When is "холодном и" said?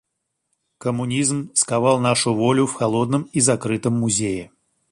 2.73-3.39